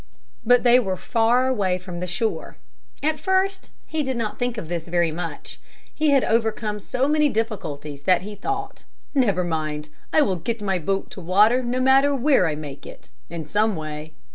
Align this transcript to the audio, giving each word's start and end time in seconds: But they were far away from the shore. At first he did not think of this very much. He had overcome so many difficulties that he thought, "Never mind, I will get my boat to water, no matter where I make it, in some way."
But 0.43 0.63
they 0.63 0.79
were 0.79 0.97
far 0.97 1.47
away 1.47 1.77
from 1.77 1.99
the 1.99 2.07
shore. 2.07 2.57
At 3.03 3.19
first 3.19 3.69
he 3.85 4.01
did 4.01 4.17
not 4.17 4.39
think 4.39 4.57
of 4.57 4.67
this 4.67 4.87
very 4.87 5.11
much. 5.11 5.59
He 5.93 6.09
had 6.09 6.23
overcome 6.23 6.79
so 6.79 7.07
many 7.07 7.29
difficulties 7.29 8.01
that 8.01 8.23
he 8.23 8.33
thought, 8.33 8.83
"Never 9.13 9.43
mind, 9.43 9.89
I 10.11 10.23
will 10.23 10.37
get 10.37 10.59
my 10.59 10.79
boat 10.79 11.11
to 11.11 11.21
water, 11.21 11.61
no 11.61 11.79
matter 11.79 12.15
where 12.15 12.47
I 12.47 12.55
make 12.55 12.87
it, 12.87 13.11
in 13.29 13.45
some 13.45 13.75
way." 13.75 14.13